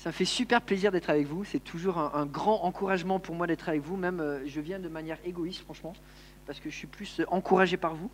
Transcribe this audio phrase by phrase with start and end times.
[0.00, 1.44] Ça me fait super plaisir d'être avec vous.
[1.44, 3.98] C'est toujours un, grand encouragement pour moi d'être avec vous.
[3.98, 5.92] Même, euh, je viens de manière égoïste, franchement,
[6.46, 8.10] parce que je suis plus encouragé par vous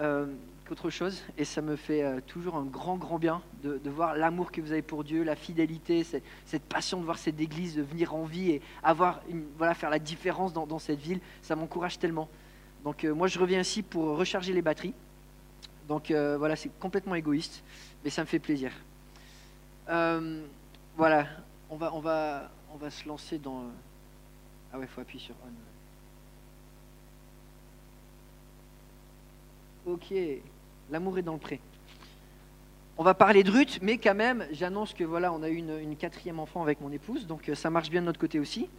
[0.00, 0.26] euh,
[0.66, 1.22] qu'autre chose.
[1.38, 4.72] Et ça me fait euh, toujours un grand, grand bien de, voir l'amour que vous
[4.72, 8.62] avez pour Dieu, la fidélité, cette, passion de voir cette église venir en vie et
[8.82, 11.20] avoir une, voilà, faire la différence dans, cette ville.
[11.40, 12.28] Ça m'encourage tellement.
[12.82, 14.94] Donc, moi, je reviens ici pour recharger les batteries.
[15.86, 17.62] Donc, voilà, c'est complètement égoïste,
[18.02, 18.72] mais ça me fait plaisir.
[20.96, 21.26] Voilà,
[21.68, 23.64] on va, on va, on va se lancer dans.
[24.72, 25.34] Ah ouais, faut appuyer sur
[29.86, 29.92] on.
[29.92, 30.14] Ok,
[30.90, 31.60] l'amour est dans le pré.
[32.96, 35.96] On va parler de Ruth, mais quand même, j'annonce que voilà, on a eu une,
[35.96, 38.70] quatrième enfant avec mon épouse, donc euh, ça marche bien de notre côté aussi.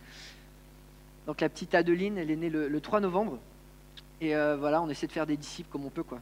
[1.27, 3.38] Donc la petite Adeline, elle est née le, 3 novembre,
[4.20, 6.20] et euh, voilà, on essaie de faire des disciples comme on peut, quoi.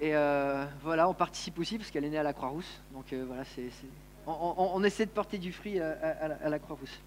[0.00, 3.44] Et euh, voilà, on participe aussi parce qu'elle est née à la Croix-Rousse, donc voilà,
[3.44, 3.68] c'est
[4.26, 6.98] on, essaie de porter du fruit à, la, Croix-Rousse.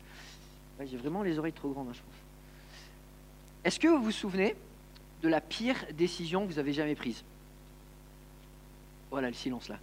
[0.85, 2.15] J'ai vraiment les oreilles trop grandes, hein, je pense.
[3.63, 4.55] Est-ce que vous vous souvenez
[5.23, 7.23] de la pire décision que vous avez jamais prise?
[9.11, 9.77] Voilà le silence là.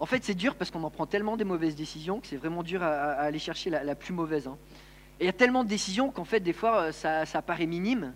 [0.00, 2.62] En fait, c'est dur parce qu'on en prend tellement des mauvaises décisions que c'est vraiment
[2.62, 4.48] dur à, aller chercher la, plus mauvaise.
[4.48, 4.56] Hein.
[5.20, 8.12] Et il y a tellement de décisions qu'en fait, des fois, euh, ça, paraît minime,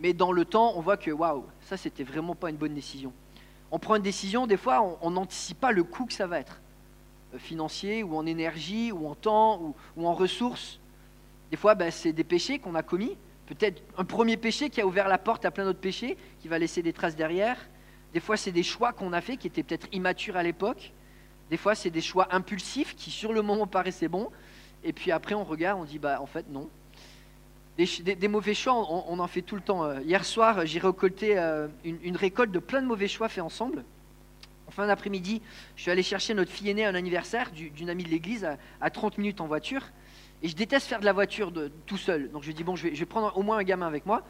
[0.00, 3.12] mais dans le temps, on voit que waouh, ça, c'était vraiment pas une bonne décision.
[3.70, 6.60] On prend une décision, des fois, on n'anticipe pas le coût que ça va être.
[7.38, 10.80] Financier ou en énergie ou en temps ou, en ressources.
[11.50, 13.16] Des fois, ben, c'est des péchés qu'on a commis.
[13.46, 16.58] Peut-être un premier péché qui a ouvert la porte à plein d'autres péchés, qui va
[16.58, 17.56] laisser des traces derrière.
[18.12, 20.92] Des fois, c'est des choix qu'on a faits qui étaient peut-être immatures à l'époque.
[21.50, 24.30] Des fois, c'est des choix impulsifs qui, sur le moment, paraissaient bons.
[24.84, 26.68] Et puis après, on regarde, on dit, bah, en fait, non.
[27.76, 29.84] Des, mauvais choix, on, en fait tout le temps.
[29.84, 33.84] Euh, hier soir, j'ai récolté euh, une récolte de plein de mauvais choix faits ensemble.
[34.70, 35.42] En fin d'après-midi,
[35.74, 38.46] je suis allé chercher notre fille aînée à un anniversaire d'une amie de l'église
[38.80, 39.82] à, 30 minutes en voiture.
[40.44, 41.52] Et je déteste faire de la voiture
[41.86, 42.30] tout seul.
[42.30, 44.22] Donc je dis, bon, je vais, je vais prendre au moins un gamin avec moi.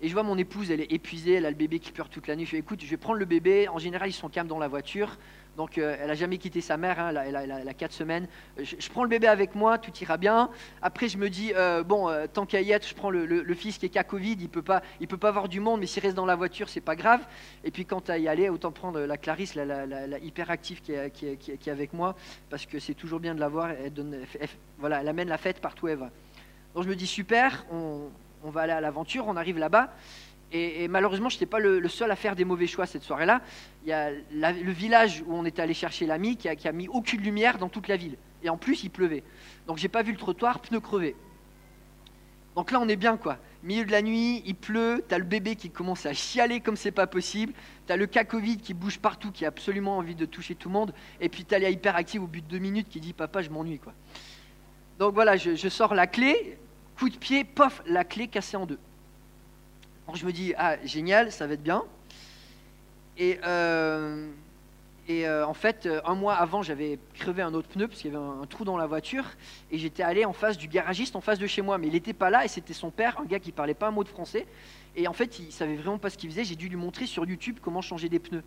[0.00, 2.28] Et je vois mon épouse, elle est épuisée, elle a le bébé qui pleure toute
[2.28, 2.44] la nuit.
[2.44, 3.68] Je fais, écoute, je vais prendre le bébé.
[3.68, 5.18] En général, ils sont calmes dans la voiture.
[5.56, 8.26] Donc euh, elle n'a jamais quitté sa mère, hein, elle, a, quatre semaines.
[8.58, 10.48] Euh, je, prends le bébé avec moi, tout ira bien.
[10.80, 13.86] Après je me dis, euh, bon, tant qu'à y être, je prends le, fils qui
[13.86, 16.16] est qu'à Covid, il ne peut, pas, peut pas voir du monde, mais s'il reste
[16.16, 17.20] dans la voiture, c'est pas grave.
[17.64, 21.92] Et puis quand à y aller, autant prendre la Clarisse, la, hyperactive qui est, avec
[21.92, 22.16] moi,
[22.48, 23.92] parce que c'est toujours bien de la voir, elle,
[24.78, 26.10] voilà, elle amène la fête partout où elle va.
[26.74, 28.08] Donc je me dis, super, on,
[28.42, 29.92] on va aller à l'aventure, on arrive là-bas.
[30.54, 33.40] Et, malheureusement, je n'étais pas le, seul à faire des mauvais choix cette soirée-là.
[33.84, 37.22] Il y a le village où on était allé chercher l'ami qui a, mis aucune
[37.22, 38.16] lumière dans toute la ville.
[38.42, 39.22] Et en plus, il pleuvait.
[39.66, 41.16] Donc, j'ai pas vu le trottoir, pneu crevé.
[42.54, 43.38] Donc là, on est bien, quoi.
[43.62, 46.76] Milieu de la nuit, il pleut, tu as le bébé qui commence à chialer comme
[46.76, 47.54] c'est pas possible,
[47.86, 50.68] tu as le cas Covid qui bouge partout, qui a absolument envie de toucher tout
[50.68, 53.14] le monde, et puis tu as les hyperactive au bout de deux minutes qui dit
[53.14, 53.94] Papa, je m'ennuie, quoi.
[54.98, 56.58] Donc voilà, je, je sors la clé,
[56.98, 58.78] coup de pied, pof, la clé cassée en deux
[60.16, 61.84] je me dis, ah, génial, ça va être bien.
[63.18, 64.28] Et, euh,
[65.10, 68.16] euh, en fait, euh, un mois avant, j'avais crevé un autre pneu parce qu'il y
[68.16, 69.24] avait un, trou dans la voiture.
[69.70, 71.78] Et j'étais allé en face du garagiste, en face de chez moi.
[71.78, 73.90] Mais il n'était pas là et c'était son père, un gars qui parlait pas un
[73.90, 74.46] mot de français.
[74.96, 76.44] Et en fait, il savait vraiment pas ce qu'il faisait.
[76.44, 78.44] J'ai dû lui montrer sur YouTube comment changer des pneus.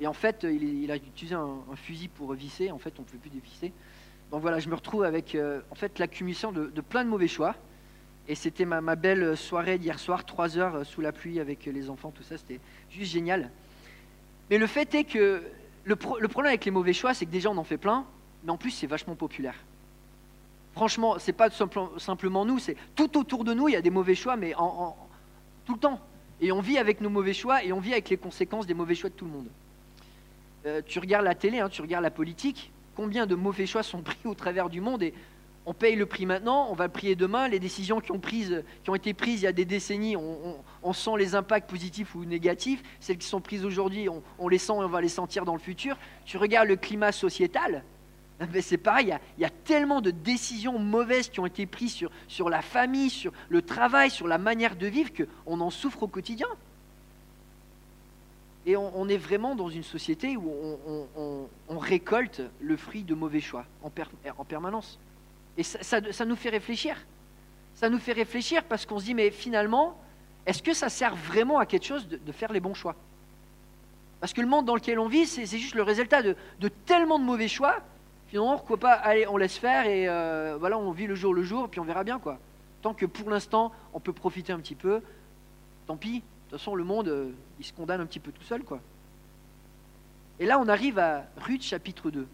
[0.00, 2.70] Et en fait, il, a utilisé un, fusil pour visser.
[2.70, 3.72] En fait, on ne peut plus dévisser.
[4.30, 5.36] Donc voilà, je me retrouve avec
[5.70, 7.54] en fait l'accumulation de plein de mauvais choix.
[8.32, 11.90] Et c'était ma, belle soirée d'hier soir, trois heures euh, sous la pluie avec les
[11.90, 12.60] enfants, tout ça, c'était
[12.90, 13.50] juste génial.
[14.48, 15.42] Mais le fait est que
[15.84, 18.06] le, problème avec les mauvais choix, c'est que déjà on en fait plein,
[18.42, 19.56] mais en plus c'est vachement populaire.
[20.72, 21.50] Franchement, c'est pas
[21.98, 24.54] simplement nous, c'est tout autour de nous, il y a des mauvais choix, mais
[25.66, 26.00] tout le temps.
[26.40, 28.94] Et on vit avec nos mauvais choix et on vit avec les conséquences des mauvais
[28.94, 29.48] choix de tout le monde.
[30.64, 34.00] Euh, tu regardes la télé, hein, tu regardes la politique, combien de mauvais choix sont
[34.00, 35.12] pris au travers du monde et
[35.64, 37.48] on paye le prix maintenant, on va le prier demain.
[37.48, 41.70] Les décisions qui ont, été prises il y a des décennies, on, sent les impacts
[41.70, 42.82] positifs ou négatifs.
[43.00, 45.60] Celles qui sont prises aujourd'hui, on, les sent et on va les sentir dans le
[45.60, 45.96] futur.
[46.24, 47.84] Tu regardes le climat sociétal,
[48.40, 52.10] ben c'est pareil, il y, a, tellement de décisions mauvaises qui ont été prises sur,
[52.26, 56.08] sur la famille, sur le travail, sur la manière de vivre, qu'on en souffre au
[56.08, 56.48] quotidien.
[58.66, 60.48] Et on, est vraiment dans une société où
[61.68, 65.00] on, récolte le fruit de mauvais choix en permanence.
[65.56, 66.96] Et ça, nous fait réfléchir.
[67.74, 69.98] Ça nous fait réfléchir parce qu'on se dit, mais finalement,
[70.46, 72.96] est-ce que ça sert vraiment à quelque chose de, faire les bons choix?
[74.20, 76.36] Parce que le monde dans lequel on vit, c'est juste le résultat de,
[76.86, 77.80] tellement de mauvais choix.
[78.28, 81.42] Finalement, pourquoi pas, allez, on laisse faire et euh, voilà, on vit le jour le
[81.42, 82.38] jour, puis on verra bien quoi.
[82.80, 85.02] Tant que pour l'instant, on peut profiter un petit peu,
[85.86, 86.14] tant pis.
[86.14, 86.20] De
[86.50, 88.80] toute façon, le monde, euh, il se condamne un petit peu tout seul quoi.
[90.38, 92.26] Et là, on arrive à Ruth chapitre 2.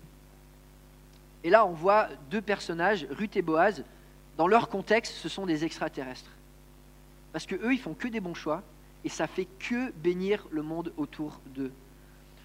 [1.45, 3.85] Et là, on voit deux personnages, Ruth et Boaz.
[4.37, 6.31] Dans leur contexte, ce sont des extraterrestres.
[7.33, 8.63] Parce que eux, ils font que des bons choix
[9.05, 11.73] et ça fait que bénir le monde autour d'eux.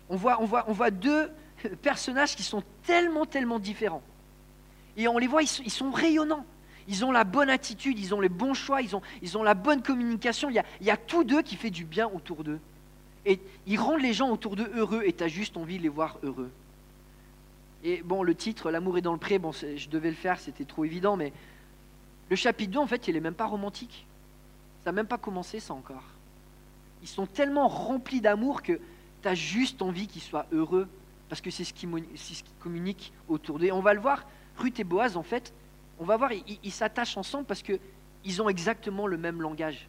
[0.10, 1.32] On voit, deux
[1.82, 4.04] personnages qui sont tellement, tellement différents.
[4.98, 6.46] Et on les voit, ils sont, rayonnants.
[6.88, 8.96] Ils ont la bonne attitude, ils ont les bons choix, ils
[9.38, 10.50] ont, la bonne communication.
[10.50, 12.60] Il y, a, il d'eux qui fait du bien autour d'eux.
[13.26, 15.90] Et ils rendent les gens autour d'eux heureux et tu as juste envie de les
[15.90, 16.52] voir heureux.
[17.84, 20.64] Et bon, le titre, L'amour est dans le pré, bon, je devais le faire, c'était
[20.64, 21.34] trop évident, mais
[22.30, 24.08] le chapitre 2, en fait, il n'est même pas romantique.
[24.84, 26.04] Ça n'a même pas commencé, ça encore.
[27.02, 28.80] Ils sont tellement remplis d'amour que
[29.22, 30.88] tu as juste envie qu'ils soient heureux,
[31.28, 33.72] parce que c'est ce qui, ce qui communique autour d'eux.
[33.72, 34.26] On va le voir,
[34.58, 35.54] Ruth et Boaz, en fait,
[36.00, 39.88] on va voir, ils s'attachent ensemble parce qu'ils ont exactement le même langage.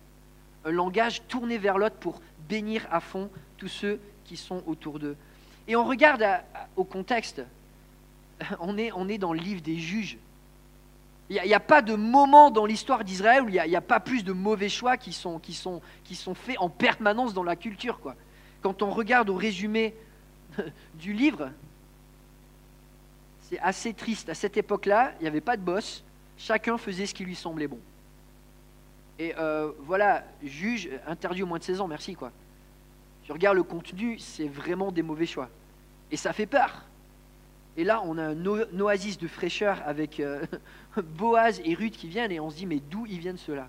[0.64, 5.16] Un langage tourné vers l'autre pour bénir à fond tous ceux qui sont autour d'eux.
[5.68, 6.24] Et on regarde
[6.76, 7.42] au contexte.
[8.60, 10.18] On est, dans le livre des juges.
[11.30, 14.24] Il n'y a, pas de moment dans l'histoire d'Israël où il n'y a, pas plus
[14.24, 15.40] de mauvais choix qui sont,
[16.34, 17.98] faits en permanence dans la culture.
[18.62, 19.94] Quand on regarde au résumé
[20.94, 21.50] du livre,
[23.42, 24.28] c'est assez triste.
[24.28, 26.04] À cette époque-là, il n'y avait pas de boss.
[26.36, 27.80] Chacun faisait ce qui lui semblait bon.
[29.18, 32.32] Et euh, voilà, juge, interdit au moins de 16 ans, merci quoi.
[33.22, 35.48] Tu regardes le contenu, c'est vraiment des mauvais choix.
[36.10, 36.84] Et ça fait peur.
[37.76, 40.44] Et là, on a un oasis de fraîcheur avec euh,
[40.96, 43.68] Boaz et Ruth qui viennent et on se dit, mais d'où ils viennent ceux-là?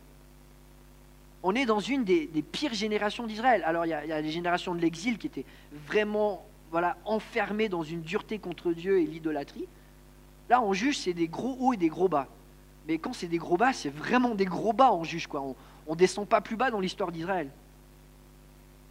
[1.41, 3.63] On est dans une des, pires générations d'Israël.
[3.65, 5.45] Alors, il y, a, les générations de l'exil qui étaient
[5.87, 9.67] vraiment voilà, enfermées dans une dureté contre Dieu et l'idolâtrie.
[10.49, 12.27] Là, on juge, c'est des gros hauts et des gros bas.
[12.87, 15.27] Mais quand c'est des gros bas, c'est vraiment des gros bas, on juge.
[15.27, 15.43] Quoi.
[15.87, 17.49] On ne descend pas plus bas dans l'histoire d'Israël.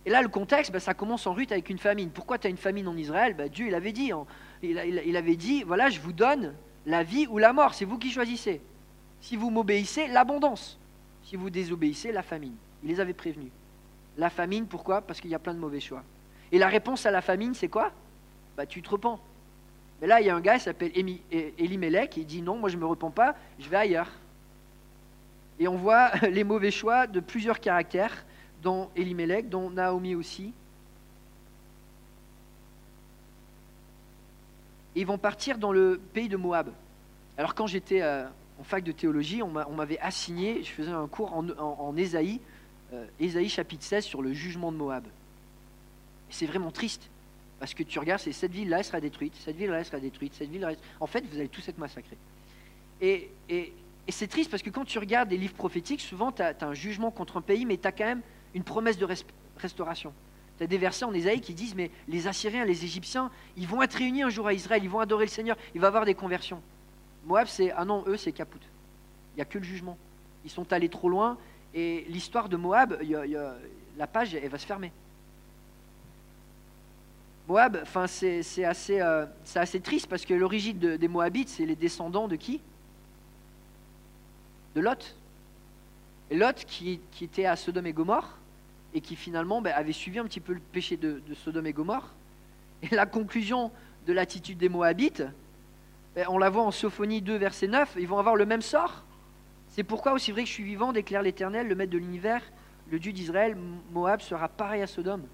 [0.07, 2.11] Et là, le contexte, bah, ça commence en Ruth avec une famine.
[2.11, 3.35] Pourquoi tu as une famine en Israël?
[3.35, 4.13] Bah, Dieu, il avait dit.
[4.13, 4.27] Hein.
[4.71, 6.55] Il, avait dit, voilà, je vous donne
[6.87, 7.75] la vie ou la mort.
[7.75, 8.61] C'est vous qui choisissez.
[9.21, 10.79] Si vous m'obéissez, l'abondance.
[11.23, 12.55] Si vous désobéissez, la famine.
[12.83, 13.51] Il les avait prévenus.
[14.17, 15.01] La famine, pourquoi?
[15.01, 16.03] Parce qu'il y a plein de mauvais choix.
[16.53, 17.93] Et la réponse à la famine, c'est quoi?
[18.57, 19.21] Bah, Tu te repens.
[20.01, 20.93] Mais là, il y a un gars qui s'appelle
[21.59, 24.11] Elimelech, qui dit non, moi je ne me repens pas, je vais ailleurs.
[25.59, 28.25] Et on voit les mauvais choix de plusieurs caractères,
[28.63, 30.53] dont Elimelech, dont Naomi aussi.
[34.97, 36.71] Et ils vont partir dans le pays de Moab.
[37.37, 38.25] Alors quand j'étais euh,
[38.59, 42.41] en fac de théologie, on m'avait assigné, je faisais un cours en, Ésaïe,
[42.93, 45.05] euh, Ésaïe chapitre 16 sur le jugement de Moab.
[46.31, 47.11] C'est vraiment triste.
[47.59, 50.73] Parce que tu regardes, c'est cette ville-là sera détruite, cette ville-là sera détruite, cette ville-là.
[51.01, 52.19] En fait, vous allez tous être massacrés.
[53.01, 53.73] Et, et,
[54.09, 57.11] c'est triste parce que quand tu regardes des livres prophétiques, souvent tu as, un jugement
[57.11, 58.21] contre un pays, mais tu as quand même
[58.55, 59.09] une promesse de
[59.57, 60.13] restauration.
[60.59, 63.83] Tu as des versets en Ésaïe qui disent Mais les Assyriens, les Égyptiens, ils vont
[63.83, 66.15] être réunis un jour à Israël, ils vont adorer le Seigneur, il va avoir des
[66.15, 66.63] conversions.
[67.27, 68.63] Moab, c'est Ah non, eux, c'est capoute.
[69.35, 69.99] Il n'y a que le jugement.
[70.45, 71.39] Ils sont allés trop loin
[71.75, 72.99] et l'histoire de Moab,
[73.97, 74.93] la page, elle va se fermer.
[77.49, 82.29] Moab, enfin, c'est assez, euh, assez, triste parce que l'origine des Moabites, c'est les descendants
[82.29, 82.61] de qui?
[84.75, 85.17] De Lot.
[86.31, 88.39] Et Lot qui, était à Sodome et Gomorre
[88.95, 92.15] et qui finalement ben, avait suivi un petit peu le péché de, Sodome et Gomorre.
[92.83, 93.71] Et la conclusion
[94.07, 95.25] de l'attitude des Moabites,
[96.15, 99.05] ben, on la voit en Sophonie 2, verset 9, ils vont avoir le même sort.
[99.69, 102.43] C'est pourquoi, aussi vrai que je suis vivant, déclare l'Éternel, le maître de l'univers,
[102.91, 103.57] le Dieu d'Israël,
[103.93, 105.25] Moab sera pareil à Sodome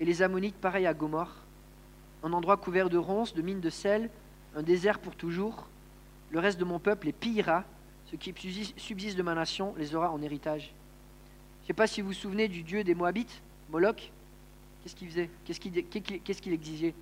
[0.00, 1.34] et les Ammonites pareil à Gomorre,
[2.22, 4.10] un endroit couvert de ronces, de mines de sel,
[4.56, 5.66] un désert pour toujours.
[6.30, 7.64] Le reste de mon peuple les pillera,
[8.06, 8.34] ce qui
[8.76, 10.74] subsiste de ma nation les aura en héritage.
[11.64, 13.40] Je ne sais pas si vous vous souvenez du dieu des Moabites,
[13.70, 14.12] Moloch.
[14.82, 15.30] Qu'est-ce qu'il faisait?
[15.46, 16.94] Qu'est-ce qu'il exigeait?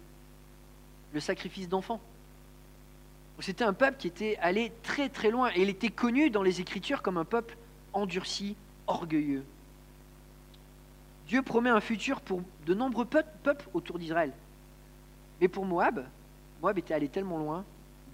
[1.13, 2.01] Le sacrifice d'enfants.
[3.41, 6.61] C'était un peuple qui était allé très très loin et il était connu dans les
[6.61, 7.57] Écritures comme un peuple
[7.93, 8.55] endurci,
[8.87, 9.45] orgueilleux.
[11.27, 14.33] Dieu promet un futur pour de nombreux peuples autour d'Israël.
[15.41, 16.05] Mais pour Moab,
[16.61, 17.65] Moab était allé tellement loin,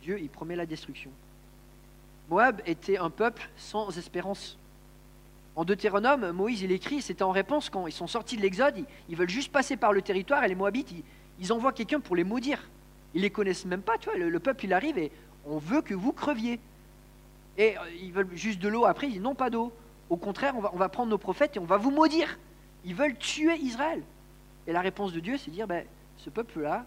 [0.00, 1.10] Dieu y promet la destruction.
[2.30, 4.56] Moab était un peuple sans espérance.
[5.58, 9.16] En Deutéronome, Moïse il écrit, c'était en réponse quand ils sont sortis de l'Exode, ils,
[9.16, 10.94] veulent juste passer par le territoire et les Moabites,
[11.40, 12.62] ils, envoient quelqu'un pour les maudire.
[13.12, 15.10] Ils les connaissent même pas, tu vois, le, peuple il arrive et
[15.44, 16.60] on veut que vous creviez.
[17.56, 19.72] Et euh, ils veulent juste de l'eau après, ils disent non pas d'eau.
[20.10, 22.38] Au contraire, on va, prendre nos prophètes et on va vous maudire.
[22.84, 24.04] Ils veulent tuer Israël.
[24.68, 25.84] Et la réponse de Dieu, c'est dire, ben,
[26.18, 26.84] ce peuple-là,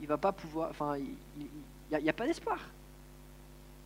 [0.00, 1.46] il va pas pouvoir, enfin, il
[1.96, 2.58] n'y a, pas d'espoir.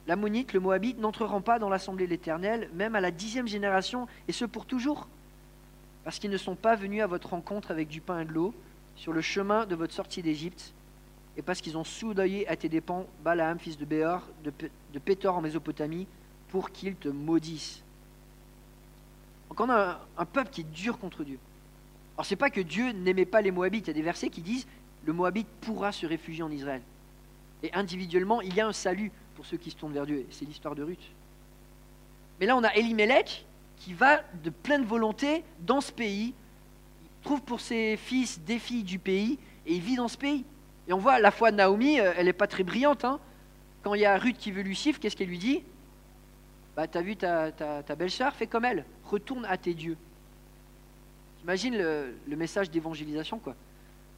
[0.07, 4.33] L'ammonite, le moabite n'entreront pas dans l'assemblée de l'Éternel, même à la dixième génération, et
[4.33, 5.07] ce pour toujours,
[6.05, 8.55] parce qu'ils ne sont pas venus à votre rencontre avec du pain et de l'eau,
[8.97, 10.73] sur le chemin de votre sortie d'Égypte,
[11.37, 15.41] et parce qu'ils ont soudoyé à tes dépens Balaam, fils de Béor, de, Pétor en
[15.41, 16.07] Mésopotamie,
[16.49, 17.83] pour qu'ils te maudissent.
[19.49, 21.39] Donc on a un, peuple qui est dur contre Dieu.
[22.17, 24.43] Alors c'est pas que Dieu n'aimait pas les Moabites, il y a des versets qui
[24.43, 24.67] disent
[25.05, 26.83] le Moabite pourra se réfugier en Israël.
[27.63, 29.11] Et individuellement, il y a un salut
[29.43, 30.25] pour ceux qui se tournent vers Dieu.
[30.31, 31.03] C'est l'histoire de Ruth.
[32.39, 33.45] Mais là, on a Elimelech
[33.77, 36.33] qui va de pleine volonté dans ce pays.
[37.03, 40.45] Il trouve pour ses fils des filles du pays et il vit dans ce pays.
[40.87, 43.05] Et on voit la foi de Naomi, euh, elle n'est pas très brillante.
[43.05, 43.19] Hein.
[43.83, 45.65] Quand il y a Ruth qui veut lui suivre, qu'est-ce qu'elle lui dit?
[46.77, 49.97] Bah, t'as vu ta, ta, belle-sœur, fais comme elle, retourne à tes dieux.
[51.43, 53.57] Imagine le, le message d'évangélisation, quoi.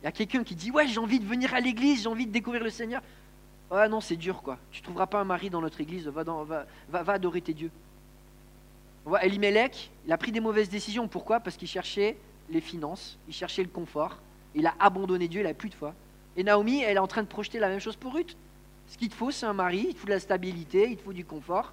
[0.02, 2.26] Il y a quelqu'un qui dit Ouais, j'ai envie de venir à l'église, j'ai envie
[2.26, 3.00] de découvrir le Seigneur.
[3.70, 4.58] Ah non, c'est dur, quoi.
[4.70, 7.70] Tu ne trouveras pas un mari dans notre église, va, va, va, adorer tes dieux.
[9.06, 11.08] On voit Elimelech, il a pris des mauvaises décisions.
[11.08, 11.40] Pourquoi?
[11.40, 12.16] Parce qu'il cherchait
[12.50, 14.18] les finances, il cherchait le confort,
[14.54, 15.94] il a abandonné Dieu, il n'a plus de foi.
[16.36, 18.36] Et Naomi, elle est en train de projeter la même chose pour Ruth.
[18.88, 21.02] Ce qu'il te faut, c'est un mari, il te faut de la stabilité, il te
[21.02, 21.72] faut du confort.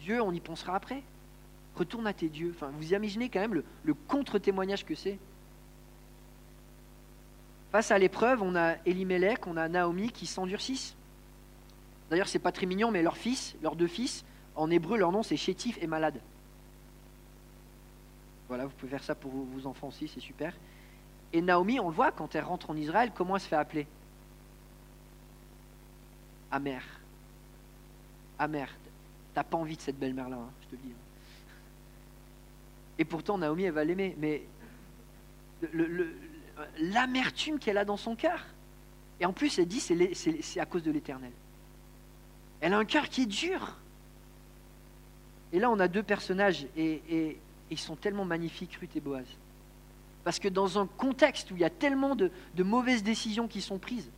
[0.00, 1.02] Dieu, on y pensera après.
[1.76, 2.52] Retourne à tes dieux.
[2.54, 5.18] Enfin, vous imaginez quand même le, contre-témoignage que c'est.
[7.70, 10.96] Face à l'épreuve, on a Elimelech, on a Naomi qui s'endurcissent.
[12.10, 14.24] D'ailleurs, c'est pas très mignon, mais leurs fils, leurs deux fils,
[14.56, 16.20] en hébreu, leur nom c'est chétif et malade.
[18.48, 20.52] Voilà, vous pouvez faire ça pour vos enfants aussi, c'est super.
[21.32, 23.86] Et Naomi, on le voit quand elle rentre en Israël, comment elle se fait appeler?
[26.50, 26.82] Amère.
[28.40, 28.74] Amère.
[29.32, 30.92] T'as pas envie de cette belle-mère-là, hein, je te le dis.
[30.92, 31.54] Hein.
[32.98, 34.16] Et pourtant, Naomi, elle va l'aimer.
[34.18, 34.42] Mais
[36.80, 38.44] l'amertume qu'elle a dans son cœur.
[39.20, 41.30] Et en plus, elle dit, c'est à cause de l'éternel.
[42.60, 43.76] Elle a un cœur qui est dur.
[45.52, 47.38] Et là, on a deux personnages, et,
[47.70, 49.26] ils sont tellement magnifiques, Ruth et Boaz.
[50.24, 53.78] Parce que dans un contexte où il y a tellement de, mauvaises décisions qui sont
[53.78, 54.10] prises,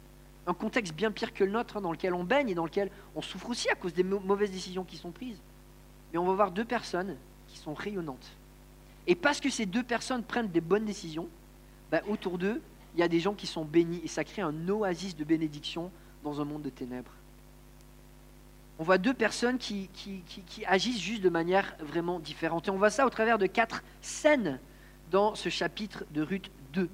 [0.47, 2.91] un contexte bien pire que le nôtre, hein, dans lequel on baigne et dans lequel
[3.15, 5.41] on souffre aussi à cause des mauvaises décisions qui sont prises,
[6.13, 8.33] mais on va voir deux personnes qui sont rayonnantes.
[9.07, 11.29] Et parce que ces deux personnes prennent des bonnes décisions,
[11.91, 12.61] bah, autour d'eux,
[12.95, 15.91] il y a des gens qui sont bénis et ça crée un oasis de bénédiction
[16.25, 17.13] dans un monde de ténèbres.
[18.83, 19.89] On voit deux personnes qui,
[20.67, 22.67] agissent juste de manière vraiment différente.
[22.67, 24.59] Et on voit ça au travers de quatre scènes
[25.13, 26.91] dans ce chapitre de Ruth 2.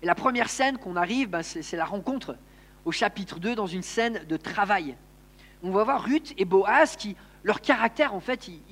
[0.00, 2.36] Et la première scène qu'on arrive, ben, c'est la rencontre
[2.86, 4.96] au chapitre 2 dans une scène de travail.
[5.62, 8.62] On va voir Ruth et Boaz qui, leur caractère, en fait, ils,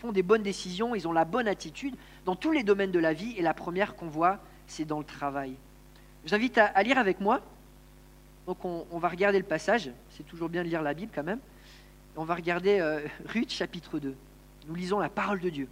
[0.00, 3.12] font des bonnes décisions, ils ont la bonne attitude dans tous les domaines de la
[3.12, 3.34] vie.
[3.36, 5.54] Et la première qu'on voit, c'est dans le travail.
[6.24, 7.42] Je vous invite à, lire avec moi.
[8.46, 9.90] Donc on, va regarder le passage.
[10.10, 11.40] C'est toujours bien de lire la Bible quand même.
[12.16, 14.14] On va regarder euh, Ruth chapitre 2.
[14.66, 15.68] Nous lisons la parole de Dieu.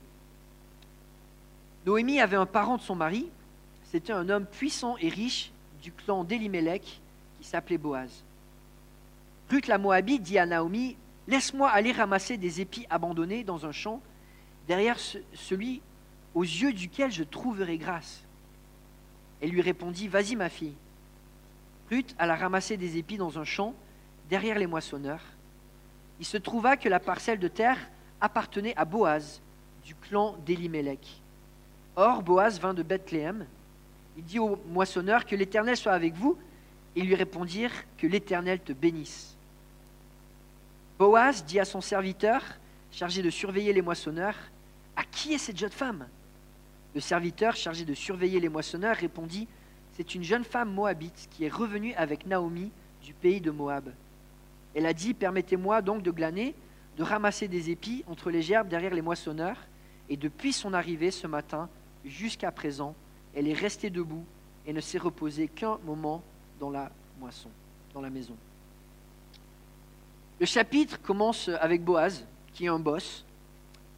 [1.87, 3.29] Noémie avait un parent de son mari,
[3.91, 5.51] c'était un homme puissant et riche
[5.83, 7.01] du clan d'Elimelech
[7.41, 8.23] qui s'appelait Boaz.
[9.51, 10.97] Ruth la Moabite dit à Naomi
[11.29, 14.01] Laisse-moi aller ramasser des épis abandonnés dans un champ,
[14.67, 14.99] derrière
[15.35, 15.83] celui
[16.35, 18.23] aux yeux duquel je trouverai grâce.
[19.43, 20.75] Elle lui répondit Vas-y, ma fille.
[21.91, 23.75] Ruth alla ramasser des épis dans un champ,
[24.29, 25.23] derrière les moissonneurs.
[26.21, 27.79] Il se trouva que la parcelle de terre
[28.21, 29.41] appartenait à Boaz,
[29.85, 31.23] du clan d'Elimelech.
[31.97, 33.47] Or, Boaz vint de Bethléem.
[34.17, 36.37] Il dit au moissonneur que l'Éternel soit avec vous.
[36.97, 39.37] Et lui répondirent que l'Éternel te bénisse.
[40.99, 42.43] Boaz dit à son serviteur,
[42.91, 44.35] chargé de surveiller les moissonneurs,
[44.97, 46.09] À qui est cette jeune femme?
[46.93, 49.47] Le serviteur, chargé de surveiller les moissonneurs, répondit,
[49.99, 52.71] C'est une jeune femme moabite qui est revenue avec Naomi
[53.03, 53.91] du pays de Moab.
[54.73, 56.55] Elle a dit, Permettez-moi donc de glaner,
[56.97, 59.57] de ramasser des épis entre les gerbes derrière les moissonneurs.
[60.09, 61.69] Et depuis son arrivée ce matin,
[62.05, 62.95] jusqu'à présent,
[63.35, 64.25] elle est restée debout
[64.69, 66.23] et ne s'est reposée qu'un moment
[66.61, 67.51] dans la moisson,
[67.93, 68.37] dans la maison.
[70.39, 72.25] Le chapitre commence avec Boaz,
[72.55, 73.25] qui est un boss.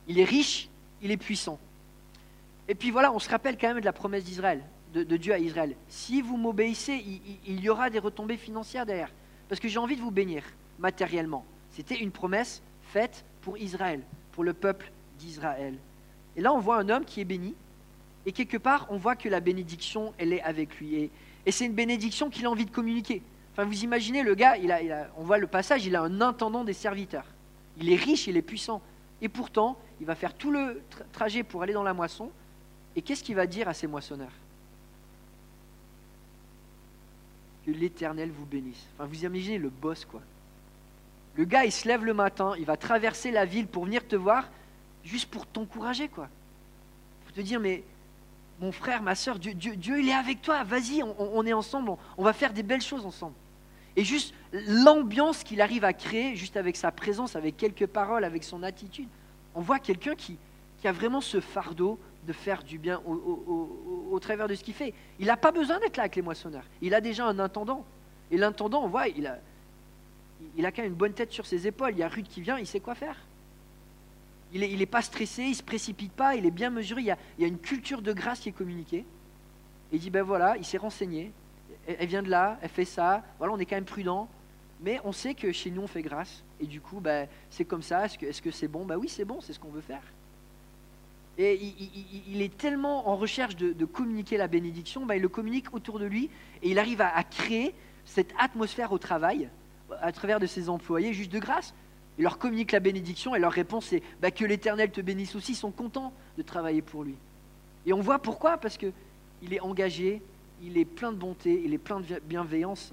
[0.08, 0.70] Il est riche,
[1.02, 1.58] il est puissant.
[2.68, 5.38] Et puis voilà, on se rappelle quand même de la promesse d'Israël, de, Dieu à
[5.38, 5.74] Israël.
[5.88, 7.04] Si vous m'obéissez,
[7.46, 9.10] il, y aura des retombées financières derrière.
[9.48, 10.42] Parce que j'ai envie de vous bénir
[10.78, 11.44] matériellement.
[11.70, 15.74] C'était une promesse faite pour Israël, pour le peuple d'Israël.
[16.36, 17.54] Et là, on voit un homme qui est béni,
[18.26, 20.94] et quelque part, on voit que la bénédiction, elle est avec lui.
[20.94, 21.10] Et,
[21.50, 23.22] c'est une bénédiction qu'il a envie de communiquer.
[23.52, 26.64] Enfin, vous imaginez, le gars, il a, on voit le passage, il a un intendant
[26.64, 27.26] des serviteurs.
[27.78, 28.82] Il est riche, il est puissant.
[29.22, 30.82] Et pourtant, il va faire tout le
[31.12, 32.30] trajet pour aller dans la moisson.
[32.94, 34.32] Et qu'est-ce qu'il va dire à ses moissonneurs?
[37.72, 38.86] L'Éternel vous bénisse.
[38.96, 40.20] Enfin, vous imaginez le boss, quoi.
[41.36, 44.16] Le gars, il se lève le matin, il va traverser la ville pour venir te
[44.16, 44.48] voir,
[45.04, 46.28] juste pour t'encourager, quoi.
[47.24, 47.84] Pour te dire, mais
[48.60, 52.22] mon frère, ma soeur, Dieu, Dieu, il est avec toi, vas-y, on, est ensemble, on,
[52.22, 53.34] va faire des belles choses ensemble.
[53.96, 58.44] Et juste l'ambiance qu'il arrive à créer, juste avec sa présence, avec quelques paroles, avec
[58.44, 59.08] son attitude,
[59.54, 60.36] on voit quelqu'un qui,
[60.80, 63.00] qui a vraiment ce fardeau de faire du bien
[64.10, 64.94] au, travers de ce qu'il fait.
[65.18, 66.64] Il n'a pas besoin d'être là avec les moissonneurs.
[66.82, 67.84] Il a déjà un intendant.
[68.30, 69.38] Et l'intendant, on voit, il a,
[70.56, 71.92] il a quand même une bonne tête sur ses épaules.
[71.92, 73.16] Il y a Ruth qui vient, il sait quoi faire.
[74.52, 77.02] Il n'est est pas stressé, il ne se précipite pas, il est bien mesuré.
[77.02, 79.04] Il y, a, il y, a, une culture de grâce qui est communiquée.
[79.92, 81.32] Et il dit, ben voilà, il s'est renseigné.
[81.86, 83.22] Elle, vient de là, elle fait ça.
[83.38, 84.28] Voilà, on est quand même prudent.
[84.82, 86.42] Mais on sait que chez nous, on fait grâce.
[86.58, 88.06] Et du coup, ben, c'est comme ça.
[88.06, 88.84] Est-ce que c'est bon?
[88.84, 90.02] Ben oui, c'est bon, c'est ce qu'on veut faire.
[91.40, 96.04] Il, est tellement en recherche de, communiquer la bénédiction, ben, il le communique autour de
[96.04, 96.28] lui
[96.62, 99.48] et il arrive à, créer cette atmosphère au travail
[100.02, 101.74] à travers de ses employés juste de grâce.
[102.18, 105.52] Il leur communique la bénédiction et leur réponse est ben, que l'Éternel te bénisse aussi.
[105.52, 107.14] Ils sont contents de travailler pour lui.
[107.86, 108.92] Et on voit pourquoi Parce qu'il
[109.50, 110.20] est engagé,
[110.62, 112.92] il est plein de bonté, il est plein de bienveillance.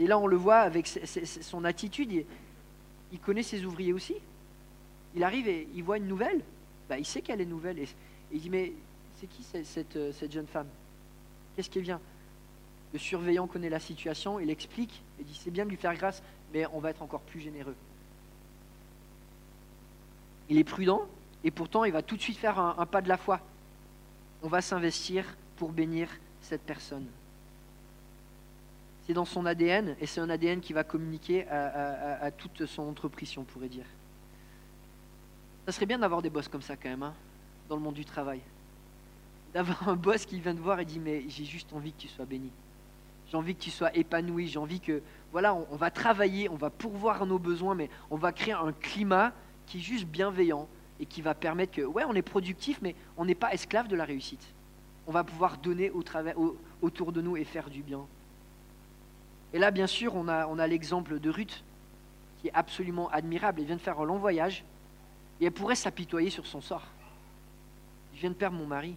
[0.00, 2.24] Et là, on le voit avec son attitude.
[3.12, 4.16] Il connaît ses ouvriers aussi.
[5.14, 6.42] Il arrive et il voit une nouvelle.
[6.88, 7.78] Bah, il sait qu'elle est nouvelle.
[7.78, 7.88] Et,
[8.32, 8.72] il dit, mais
[9.20, 10.68] c'est qui cette, euh, cette, jeune femme?
[11.54, 12.00] Qu'est-ce qui vient?
[12.92, 16.22] Le surveillant connaît la situation, il explique, il dit, c'est bien de lui faire grâce,
[16.52, 17.74] mais on va être encore plus généreux.
[20.48, 21.06] Il est prudent,
[21.44, 23.40] et pourtant il va tout de suite faire un, pas de la foi.
[24.42, 25.24] On va s'investir
[25.56, 26.08] pour bénir
[26.40, 27.06] cette personne.
[29.06, 32.82] C'est dans son ADN, et c'est un ADN qui va communiquer à, à toute son
[32.82, 33.86] entreprise, on pourrait dire.
[35.66, 37.14] Ça serait bien d'avoir des boss comme ça quand même, hein,
[37.68, 38.40] dans le monde du travail.
[39.52, 42.08] D'avoir un boss qui vient te voir et dit mais j'ai juste envie que tu
[42.08, 42.50] sois béni.
[43.28, 44.46] J'ai envie que tu sois épanoui.
[44.46, 48.32] J'ai envie que voilà, on, va travailler, on va pourvoir nos besoins, mais on va
[48.32, 49.32] créer un climat
[49.66, 50.68] qui est juste bienveillant
[51.00, 53.96] et qui va permettre que ouais, on est productif, mais on n'est pas esclave de
[53.96, 54.46] la réussite.
[55.08, 58.00] On va pouvoir donner au autour de nous et faire du bien.
[59.52, 61.64] Et là, bien sûr, on a, on a l'exemple de Ruth,
[62.40, 63.60] qui est absolument admirable.
[63.60, 64.64] Elle vient de faire un long voyage.
[65.40, 66.86] Et elle pourrait s'apitoyer sur son sort.
[68.14, 68.96] Je viens de perdre mon mari.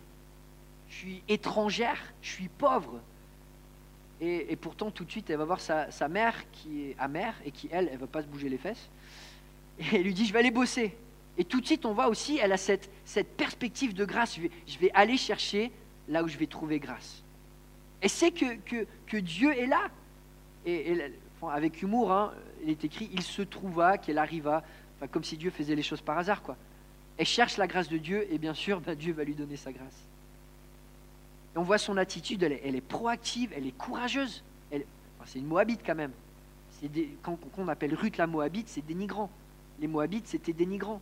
[0.89, 2.99] Je suis étrangère, je suis pauvre.
[4.21, 7.69] Et, pourtant, tout de suite, elle va voir sa, mère qui est amère et qui,
[7.71, 8.89] elle, elle ne va pas se bouger les fesses.
[9.79, 10.97] Et elle lui dit, je vais aller bosser.
[11.37, 12.89] Et tout de suite, on voit aussi, elle a cette,
[13.37, 14.35] perspective de grâce.
[14.35, 15.71] Je vais, aller chercher
[16.09, 17.23] là où je vais trouver grâce.
[18.01, 18.55] Elle sait que,
[19.07, 19.87] que, Dieu est là.
[20.65, 20.97] Et,
[21.41, 24.63] avec humour, hein, il est écrit, il se trouva qu'elle arriva
[25.07, 26.57] comme si Dieu faisait les choses par hasard, quoi.
[27.17, 29.71] Elle cherche la grâce de Dieu et bien sûr, ben, Dieu va lui donner sa
[29.71, 30.07] grâce.
[31.55, 34.43] On voit son attitude, elle est, proactive, elle est courageuse.
[35.25, 36.13] c'est une Moabite quand même.
[37.21, 39.29] quand, on appelle Ruth la Moabite, c'est dénigrant.
[39.81, 41.01] Les Moabites, c'était dénigrant.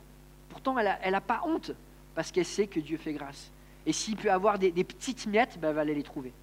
[0.49, 1.71] Pourtant, elle n'a pas honte
[2.15, 3.51] parce qu'elle sait que Dieu fait grâce.
[3.85, 6.33] Et s'il peut avoir des, petites miettes, ben, elle va aller les trouver.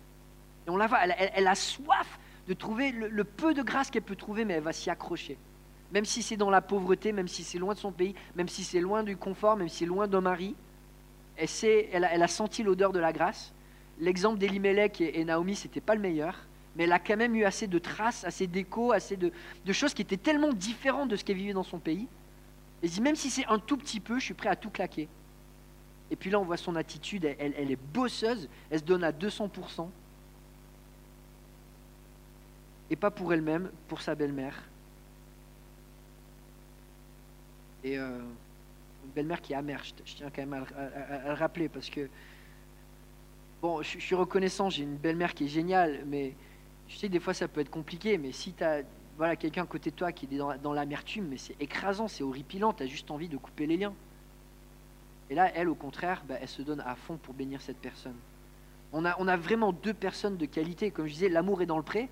[0.67, 4.15] Et on la voit, elle, a soif de trouver le peu de grâce qu'elle peut
[4.15, 5.37] trouver, mais elle va s'y accrocher
[5.95, 8.65] même si c'est dans la pauvreté, même si c'est loin de son pays, même si
[8.65, 10.57] c'est loin du confort, même si c'est loin d'un mari,
[11.37, 13.53] elle, a, senti l'odeur de la grâce.
[14.01, 16.37] L'exemple d'Elimelech et, et Naomi, c'était pas le meilleur,
[16.75, 19.33] mais elle a quand même eu assez de traces, assez d'échos, assez de,
[19.73, 22.09] choses qui étaient tellement différentes de ce qu'elle vivait dans son pays.
[22.83, 25.09] Elle dit, même si c'est un tout petit peu, je suis prêt à tout claquer.
[26.11, 29.89] Et puis là, on voit son attitude, elle est bosseuse, elle se donne à 200%.
[32.91, 34.61] Et pas pour elle-même, pour sa belle-mère.
[37.85, 38.19] Et euh,
[39.05, 42.09] une belle-mère qui est amère, je, tiens quand même à, le rappeler parce que,
[43.61, 46.35] bon, je, suis reconnaissant, j'ai une belle-mère qui est géniale, mais
[46.89, 48.83] je sais que des fois ça peut être compliqué, mais si tu as
[49.19, 52.73] voilà, quelqu'un à côté de toi qui est dans, l'amertume, mais c'est écrasant, c'est horripilant,
[52.73, 53.95] tu as juste envie de couper les liens.
[55.31, 58.17] Et là, elle, au contraire, bah, elle se donne à fond pour bénir cette personne.
[58.93, 60.91] On a, on a vraiment deux personnes de qualité.
[60.91, 62.09] Comme je disais, l'amour est dans le pré,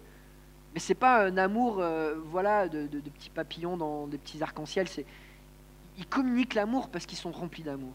[0.74, 4.88] mais c'est pas un amour euh, voilà, de, de, petits papillons dans des petits arcs-en-ciel.
[4.88, 5.04] C'est,
[5.98, 7.94] ils communiquent l'amour parce qu'ils sont remplis d'amour.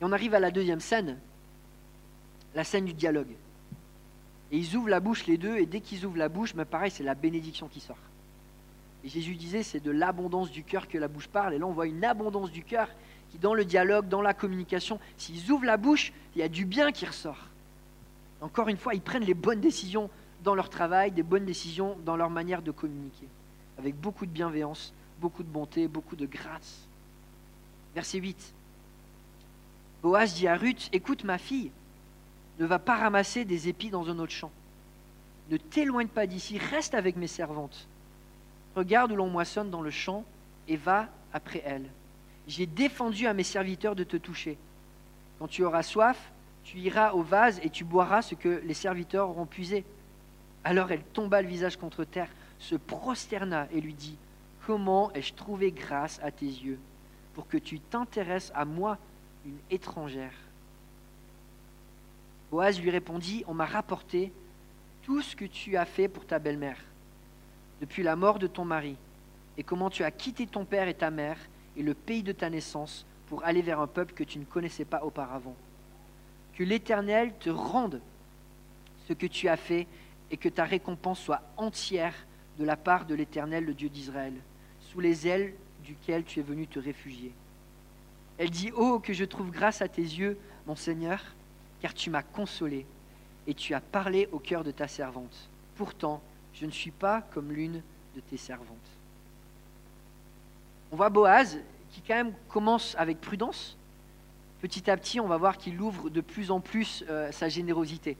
[0.00, 1.18] Et on arrive à la deuxième scène,
[2.54, 3.34] la scène du dialogue.
[4.50, 6.90] Et ils ouvrent la bouche les deux, et dès qu'ils ouvrent la bouche, mais pareil,
[6.90, 7.96] c'est la bénédiction qui sort.
[9.04, 11.54] Et Jésus disait, c'est de l'abondance du cœur que la bouche parle.
[11.54, 12.88] Et là, on voit une abondance du cœur
[13.30, 16.64] qui, dans le dialogue, dans la communication, s'ils ouvrent la bouche, il y a du
[16.64, 17.48] bien qui ressort.
[18.40, 20.10] Encore une fois, ils prennent les bonnes décisions
[20.44, 23.28] dans leur travail, des bonnes décisions dans leur manière de communiquer,
[23.78, 24.92] avec beaucoup de bienveillance,
[25.22, 26.80] beaucoup de bonté, beaucoup de grâce.
[27.94, 28.52] Verset 8.
[30.02, 31.70] Boaz dit à Ruth, écoute ma fille,
[32.58, 34.50] ne va pas ramasser des épis dans un autre champ.
[35.50, 37.86] Ne t'éloigne pas d'ici, reste avec mes servantes.
[38.74, 40.24] Regarde où l'on moissonne dans le champ
[40.66, 41.88] et va après elles.
[42.48, 44.58] J'ai défendu à mes serviteurs de te toucher.
[45.38, 46.32] Quand tu auras soif,
[46.64, 49.84] tu iras au vase et tu boiras ce que les serviteurs auront puisé.
[50.64, 54.16] Alors elle tomba le visage contre terre, se prosterna et lui dit,
[54.66, 56.78] Comment ai-je trouvé grâce à tes yeux
[57.34, 58.98] pour que tu t'intéresses à moi,
[59.44, 60.34] une étrangère?
[62.50, 64.32] Boaz lui répondit, On m'a rapporté
[65.02, 66.78] tout ce que tu as fait pour ta belle-mère,
[67.80, 68.96] depuis la mort de ton mari,
[69.58, 71.38] et comment tu as quitté ton père et ta mère
[71.76, 74.84] et le pays de ta naissance pour aller vers un peuple que tu ne connaissais
[74.84, 75.56] pas auparavant.
[76.54, 78.00] Que l'Éternel te rende
[79.08, 79.86] ce que tu as fait
[80.30, 82.14] et que ta récompense soit entière
[82.58, 84.34] de la part de l'Éternel, le Dieu d'Israël,
[84.92, 87.32] sous les ailes duquel tu es venu te réfugier.
[88.36, 91.20] Elle dit, Oh, que je trouve grâce à tes yeux, mon Seigneur,
[91.80, 92.86] car tu m'as consolé
[93.46, 95.48] et tu as parlé au cœur de ta servante.
[95.76, 96.22] Pourtant,
[96.54, 97.82] je ne suis pas comme l'une
[98.14, 98.68] de tes servantes.
[100.92, 101.58] On voit Boaz
[101.90, 103.76] qui quand même commence avec prudence.
[104.60, 108.16] Petit à petit, on va voir qu'il ouvre de plus en plus euh, sa générosité.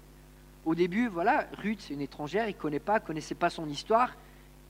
[0.64, 4.16] Au début, voilà, Ruth, c'est une étrangère, il ne connaît pas, connaissait pas son histoire,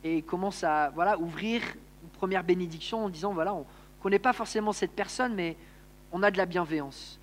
[0.04, 1.62] et il commence à voilà, ouvrir
[2.08, 5.56] première bénédiction en disant, voilà, on ne connaît pas forcément cette personne, mais
[6.12, 7.18] on a de la bienveillance.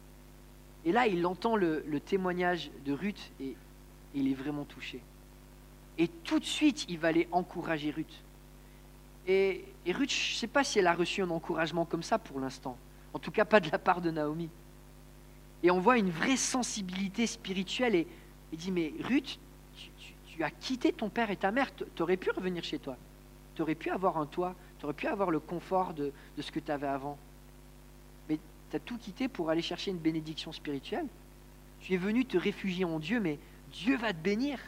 [0.85, 3.55] Et là, il entend le, témoignage de Ruth et,
[4.15, 5.01] il est vraiment touché.
[5.97, 8.23] Et tout de suite, il va aller encourager Ruth.
[9.27, 12.39] Et, Ruth, je ne sais pas si elle a reçu un encouragement comme ça pour
[12.39, 12.77] l'instant.
[13.13, 14.49] En tout cas, pas de la part de Naomi.
[15.61, 17.95] Et on voit une vraie sensibilité spirituelle.
[17.95, 18.07] Et
[18.51, 19.37] il dit, mais Ruth,
[20.27, 22.95] tu, as quitté ton père et ta mère, tu aurais pu revenir chez toi.
[23.59, 26.49] Tu aurais pu avoir un toit, tu aurais pu avoir le confort de, de ce
[26.49, 27.17] que tu avais avant
[28.69, 31.07] tu as tout quitté pour aller chercher une bénédiction spirituelle.
[31.81, 33.39] Tu es venu te réfugier en Dieu, mais
[33.71, 34.59] Dieu va te bénir.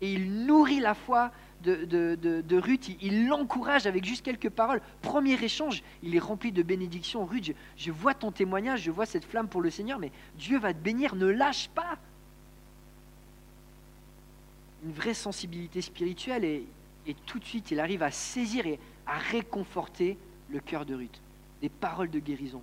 [0.00, 1.32] Et il nourrit la foi
[1.62, 4.82] de, de, Ruth, il l'encourage avec juste quelques paroles.
[5.00, 7.24] Premier échange, il est rempli de bénédictions.
[7.24, 10.74] Ruth, je, vois ton témoignage, je vois cette flamme pour le Seigneur, mais Dieu va
[10.74, 11.98] te bénir, ne lâche pas.
[14.84, 16.66] Une vraie sensibilité spirituelle et,
[17.06, 20.16] et tout de suite il arrive à saisir et à réconforter
[20.50, 21.20] le cœur de Ruth.
[21.60, 22.62] Des paroles de guérison.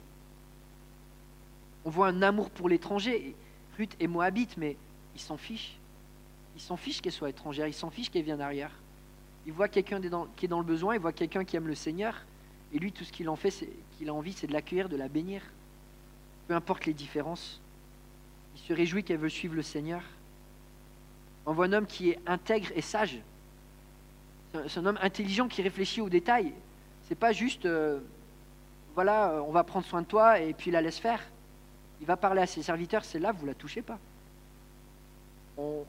[1.86, 3.36] On voit un amour pour l'étranger.
[3.78, 4.76] Ruth est moabite, mais
[5.16, 5.78] il s'en fiche.
[6.56, 8.72] Il s'en fiche qu'elle soit étrangère, il s'en fiche qu'elle vienne d'arrière.
[9.46, 10.02] Il voit quelqu'un
[10.36, 12.26] qui est dans le besoin, il voit quelqu'un qui aime le Seigneur,
[12.74, 15.08] et lui, tout ce qu'il en fait, qu'il a envie, c'est de l'accueillir, de la
[15.08, 15.42] bénir.
[16.48, 17.62] Peu importe les différences.
[18.56, 20.02] Il se réjouit qu'elle veut suivre le Seigneur.
[21.46, 23.20] On voit un homme qui est intègre et sage.
[24.68, 26.54] C'est un homme intelligent qui réfléchit aux détails.
[27.08, 28.00] C'est pas juste, euh,
[28.96, 31.22] voilà, euh, on va prendre soin de toi et puis la laisse faire
[32.00, 34.00] il va parler à ses serviteurs, c'est là, vous la touchez pas.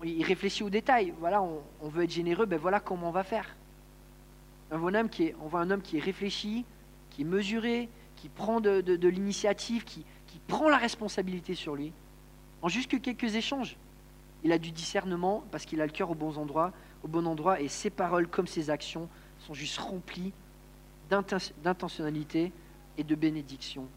[0.05, 1.15] il réfléchit aux détails.
[1.21, 3.55] Voilà, on, veut être généreux, ben voilà comment on va faire.
[4.73, 6.65] Un homme qui est, on voit un homme qui est réfléchi,
[7.11, 10.05] qui est mesuré, qui prend de, l'initiative, qui,
[10.49, 11.93] prend la responsabilité sur lui.
[12.61, 13.77] En juste que quelques échanges,
[14.43, 17.61] il a du discernement parce qu'il a le cœur au bon endroit, au bon endroit,
[17.61, 19.09] et ses paroles comme ses actions
[19.41, 20.33] sont juste remplies
[21.11, 22.53] d'intentionnalité
[22.99, 23.89] et de bénédiction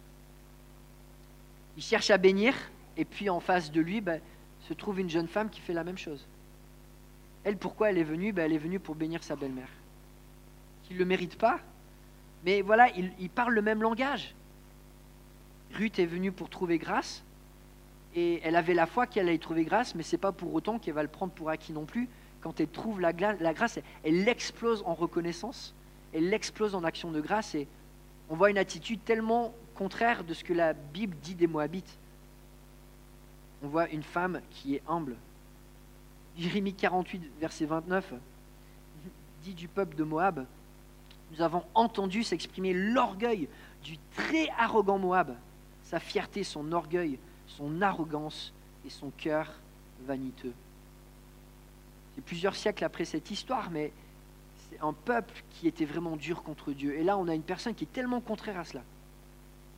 [1.77, 2.53] il cherche à bénir,
[2.97, 4.21] et puis en face de lui ben,
[4.67, 6.25] se trouve une jeune femme qui fait la même chose.
[7.43, 8.31] Elle, pourquoi elle est venue?
[8.31, 9.69] Ben, Elle est venue pour bénir sa belle-mère.
[10.83, 11.59] Qui ne le mérite pas,
[12.45, 14.35] mais voilà, il, il parle le même langage.
[15.73, 17.23] Ruth est venue pour trouver grâce,
[18.15, 20.77] et elle avait la foi qu'elle allait trouver grâce, mais ce n'est pas pour autant
[20.77, 22.07] qu'elle va le prendre pour acquis non plus.
[22.43, 25.73] Quand elle trouve la, grâce, elle l'explose en reconnaissance,
[26.13, 27.69] elle l'explose en action de grâce, et
[28.29, 31.97] on voit une attitude tellement contraire de ce que la Bible dit des Moabites.
[33.63, 35.15] On voit une femme qui est humble.
[36.37, 38.13] Jérémie 48, verset 29,
[39.43, 40.45] dit du peuple de Moab,
[41.31, 43.47] nous avons entendu s'exprimer l'orgueil
[43.83, 45.33] du très arrogant Moab,
[45.83, 48.51] sa fierté, son orgueil, son arrogance
[48.85, 49.49] et son cœur
[50.05, 50.53] vaniteux.
[52.15, 53.91] C'est plusieurs siècles après cette histoire, mais
[54.69, 56.95] c'est un peuple qui était vraiment dur contre Dieu.
[56.97, 58.83] Et là, on a une personne qui est tellement contraire à cela.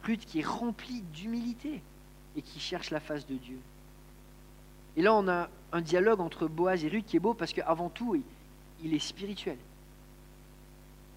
[0.04, 1.82] Ruth qui est remplie d'humilité
[2.36, 3.58] et qui cherche la face de Dieu.
[4.98, 7.90] Et là, on a un dialogue entre Boaz et Ruth qui est beau parce qu'avant
[7.90, 8.22] tout,
[8.84, 9.58] il est spirituel.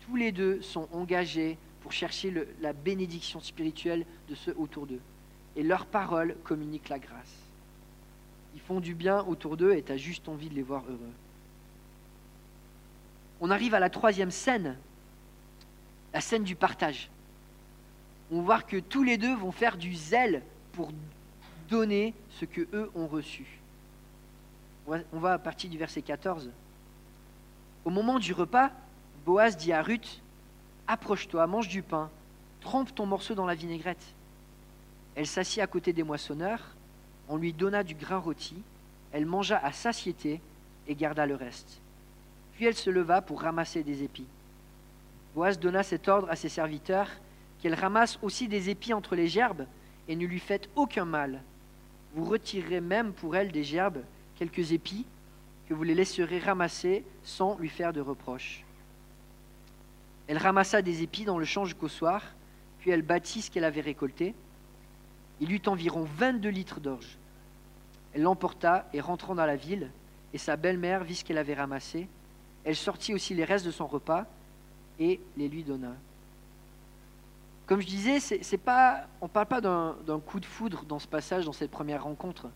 [0.00, 5.00] Tous les deux sont engagés pour chercher la bénédiction spirituelle de ceux autour d'eux.
[5.56, 7.47] Et leurs paroles communiquent la grâce.
[8.54, 11.12] Ils font du bien autour d'eux et tu as juste envie de les voir heureux.
[13.40, 14.76] On arrive à la troisième scène,
[16.12, 17.10] la scène du partage
[18.30, 20.92] on va voir que tous les deux vont faire du zèle pour
[21.68, 23.46] donner ce que eux ont reçu.
[24.86, 26.50] On va à partir du verset 14.
[27.84, 28.70] Au moment du repas,
[29.24, 30.22] Boaz dit à Ruth
[30.86, 32.10] Approche-toi, mange du pain,
[32.60, 34.14] trempe ton morceau dans la vinaigrette.
[35.14, 36.74] Elle s'assit à côté des moissonneurs,
[37.28, 38.56] on lui donna du grain rôti,
[39.12, 40.40] elle mangea à satiété
[40.86, 41.80] et garda le reste.
[42.54, 44.26] Puis elle se leva pour ramasser des épis.
[45.34, 47.08] Boaz donna cet ordre à ses serviteurs,
[47.60, 49.66] qu'elle ramasse aussi des épis entre les gerbes,
[50.08, 51.42] et ne lui faites aucun mal.
[52.14, 54.02] Vous retirerez même pour elle des gerbes
[54.36, 55.04] quelques épis,
[55.68, 58.64] que vous les laisserez ramasser sans lui faire de reproches.
[60.26, 62.22] Elle ramassa des épis dans le champ jusqu'au soir,
[62.78, 64.34] puis elle bâtit ce qu'elle avait récolté.
[65.40, 67.18] Il eut environ vingt-deux litres d'orge.
[68.14, 69.90] Elle l'emporta et rentrant dans la ville,
[70.32, 72.08] et sa belle-mère vit ce qu'elle avait ramassé.
[72.64, 74.26] Elle sortit aussi les restes de son repas
[74.98, 75.94] et les lui donna.
[77.66, 81.06] Comme je disais, c'est, pas, on ne parle pas d'un, coup de foudre dans ce
[81.06, 82.48] passage, dans cette première rencontre.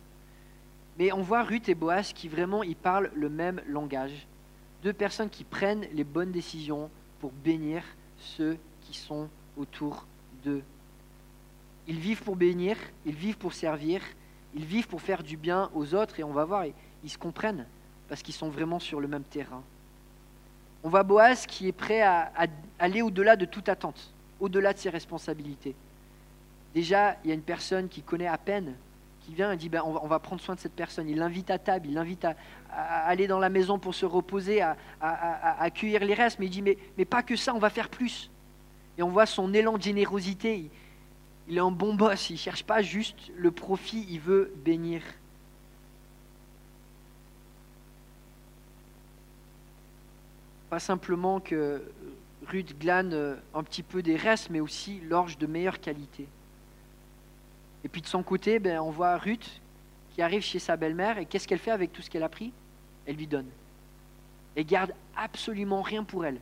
[0.98, 4.26] Mais on voit Ruth et Boaz qui vraiment y parlent le même langage.
[4.82, 6.90] Deux personnes qui prennent les bonnes décisions
[7.20, 7.84] pour bénir
[8.18, 10.06] ceux qui sont autour
[10.44, 10.62] d'eux.
[11.88, 14.02] Ils vivent pour bénir, ils vivent pour servir,
[14.54, 16.64] ils vivent pour faire du bien aux autres et on va voir,
[17.02, 17.66] ils se comprennent
[18.08, 19.62] parce qu'ils sont vraiment sur le même terrain.
[20.84, 22.32] On voit Boaz qui est prêt à,
[22.78, 25.74] aller au-delà de toute attente, au-delà de ses responsabilités.
[26.74, 28.74] Déjà, il y a une personne qui connaît à peine,
[29.20, 31.08] qui vient et dit ben, on, va, prendre soin de cette personne.
[31.08, 32.34] Il l'invite à table, il l'invite à,
[32.70, 34.76] aller dans la maison pour se reposer, à,
[35.60, 38.30] accueillir les restes, mais il dit mais, pas que ça, on va faire plus.
[38.98, 40.70] Et on voit son élan de générosité.
[41.50, 45.02] Est un bon boss, il ne cherche pas juste le profit, il veut bénir.
[50.70, 51.82] Pas simplement que
[52.46, 56.26] Ruth glane euh, un petit peu des restes, mais aussi l'orge de meilleure qualité.
[57.84, 59.60] Et puis de son côté, ben, on voit Ruth
[60.14, 62.52] qui arrive chez sa belle-mère, et qu'est-ce qu'elle fait avec tout ce qu'elle a pris?
[63.06, 63.48] Elle lui donne.
[64.54, 66.38] Elle garde absolument rien pour elle.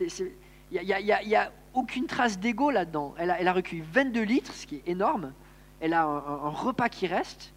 [0.00, 3.14] Il a, aucune trace d'ego là-dedans.
[3.18, 5.32] Elle a, recueilli 22 litres, ce qui est énorme.
[5.80, 7.52] Elle a un, repas qui reste.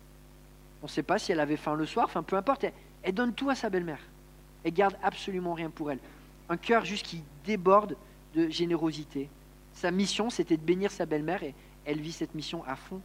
[0.81, 2.65] On ne sait pas si elle avait faim le soir, enfin peu importe.
[3.03, 3.99] elle donne tout à sa belle-mère.
[4.63, 5.99] Elle garde absolument rien pour elle.
[6.49, 7.95] Un cœur juste qui déborde
[8.35, 9.29] de générosité.
[9.73, 11.53] Sa mission, c'était de bénir sa belle-mère et
[11.85, 13.01] elle vit cette mission à fond.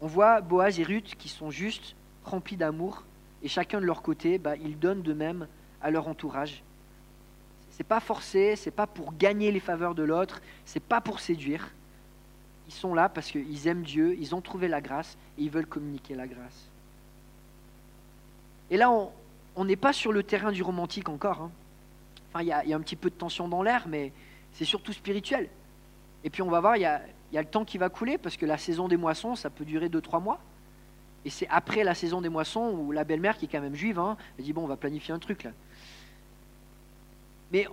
[0.00, 3.04] On voit Boaz et Ruth qui sont juste remplis d'amour
[3.42, 5.46] et chacun de leur côté, bah, ils donnent de même
[5.80, 6.62] à leur entourage.
[7.80, 11.70] C'est pas forcé, c'est pas pour gagner les faveurs de l'autre, c'est pas pour séduire.
[12.68, 15.64] Ils sont là parce qu'ils aiment Dieu, ils ont trouvé la grâce et ils veulent
[15.64, 16.68] communiquer la grâce.
[18.70, 18.90] Et là,
[19.56, 21.40] on, n'est pas sur le terrain du romantique encore.
[22.34, 22.42] Hein.
[22.42, 24.12] Il y, a un petit peu de tension dans l'air, mais
[24.52, 25.48] c'est surtout spirituel.
[26.22, 27.00] Et puis on va voir, il y a,
[27.32, 30.22] le temps qui va couler, parce que la saison des moissons, ça peut durer 2-3
[30.22, 30.38] mois.
[31.24, 33.98] Et c'est après la saison des moissons où la belle-mère, qui est quand même juive,
[33.98, 35.52] hein, elle dit, bon, on va planifier un truc là.
[37.52, 37.66] Mais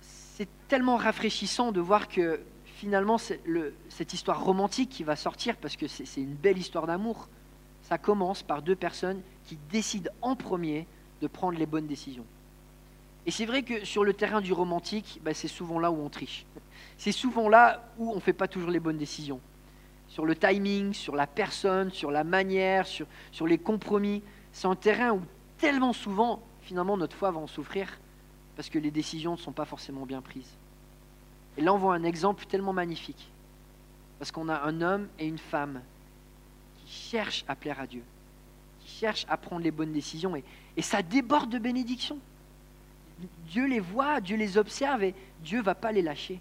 [0.00, 2.40] c'est tellement rafraîchissant de voir que
[2.76, 3.16] finalement,
[3.46, 7.28] le, cette histoire romantique qui va sortir, parce que c'est une belle histoire d'amour,
[7.82, 10.86] ça commence par deux personnes qui décident en premier
[11.22, 12.24] de prendre les bonnes décisions.
[13.24, 16.08] Et c'est vrai que sur le terrain du romantique, bah, c'est souvent là où on
[16.08, 16.44] triche.
[16.98, 19.40] C'est souvent là où on ne fait pas toujours les bonnes décisions.
[20.08, 24.22] Sur le timing, sur la personne, sur la manière, sur les compromis.
[24.52, 25.22] C'est un terrain où
[25.58, 27.88] tellement souvent, finalement, notre foi va en souffrir
[28.56, 30.56] parce que les décisions ne sont pas forcément bien prises.
[31.56, 33.28] Et là, on voit un exemple tellement magnifique.
[34.18, 35.82] Parce qu'on a un homme et une femme
[36.78, 38.02] qui cherchent à plaire à Dieu,
[38.80, 40.34] qui cherchent à prendre les bonnes décisions.
[40.36, 42.18] Et, ça déborde de bénédictions.
[43.48, 46.40] Dieu les voit, Dieu les observe et Dieu ne va pas les lâcher.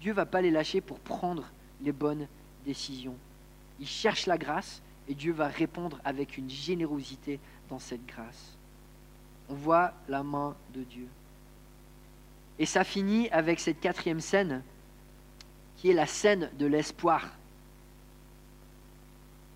[0.00, 1.44] Dieu ne va pas les lâcher pour prendre
[1.82, 2.26] les bonnes
[2.64, 3.16] décisions.
[3.78, 8.56] Il cherche la grâce et Dieu va répondre avec une générosité dans cette grâce.
[9.48, 11.08] On voit la main de Dieu.
[12.60, 14.62] Et ça finit avec cette quatrième scène
[15.76, 17.26] qui est la scène de l'espoir.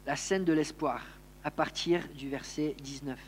[0.07, 1.03] La scène de l'espoir
[1.45, 3.19] à partir du verset 19.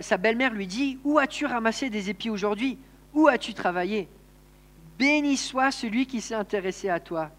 [0.00, 2.78] Sa belle-mère lui dit, Où as-tu ramassé des épis aujourd'hui?
[3.12, 4.08] Où as-tu travaillé?
[4.98, 7.30] Béni soit celui qui s'est intéressé à toi.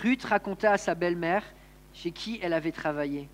[0.00, 1.44] Ruth raconta à sa belle-mère
[1.94, 3.26] chez qui elle avait travaillé.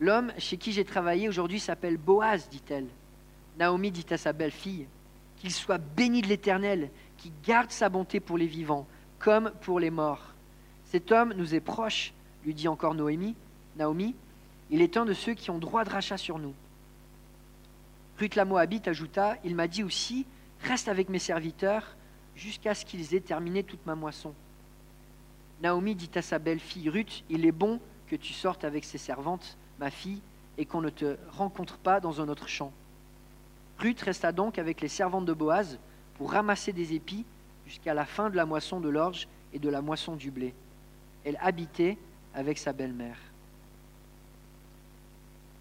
[0.00, 2.86] L'homme chez qui j'ai travaillé aujourd'hui s'appelle Boaz, dit-elle.
[3.58, 4.86] Naomi dit à sa belle-fille,
[5.36, 8.86] Qu'il soit béni de l'Éternel, qui garde sa bonté pour les vivants,
[9.18, 10.34] comme pour les morts.
[10.84, 12.12] Cet homme nous est proche,
[12.44, 13.34] lui dit encore Noémie,
[13.76, 14.14] Naomi.
[14.70, 16.54] Il est un de ceux qui ont droit de rachat sur nous.
[18.18, 20.26] Ruth la Moabite ajouta, Il m'a dit aussi,
[20.62, 21.96] reste avec mes serviteurs
[22.34, 24.32] jusqu'à ce qu'ils aient terminé toute ma moisson.
[25.62, 29.56] Naomi dit à sa belle-fille Ruth, Il est bon que tu sortes avec ses servantes,
[29.78, 30.20] ma fille,
[30.58, 32.72] et qu'on ne te rencontre pas dans un autre champ.
[33.78, 35.78] Ruth resta donc avec les servantes de Boaz
[36.14, 37.24] pour ramasser des épis
[37.66, 40.54] jusqu'à la fin de la moisson de l'orge et de la moisson du blé.
[41.24, 41.98] Elle habitait
[42.34, 43.18] avec sa belle-mère.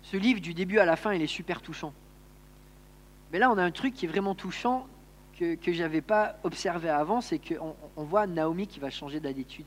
[0.04, 1.93] Ce livre, du début à la fin, il est super touchant.
[3.32, 4.88] Mais là, on a un truc qui est vraiment touchant
[5.38, 9.65] que, je n'avais pas observé avant, c'est qu'on on voit Naomi qui va changer d'attitude.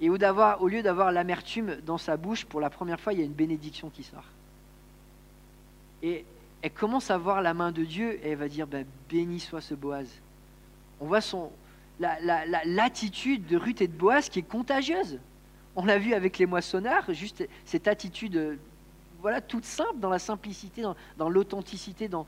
[0.00, 3.24] Et au lieu d'avoir l'amertume dans sa bouche, pour la première fois, il y a
[3.24, 4.24] une bénédiction qui sort.
[6.02, 6.24] Et
[6.62, 9.60] elle commence à voir la main de Dieu et elle va dire ben, Béni soit
[9.60, 10.08] ce Boaz.
[11.00, 11.50] On voit son,
[12.00, 15.18] l'attitude de Ruth et de Boaz qui est contagieuse.
[15.76, 18.58] On l'a vu avec les moissonneurs, juste cette attitude
[19.20, 20.82] voilà, toute simple, dans la simplicité,
[21.16, 22.26] dans, l'authenticité, dans,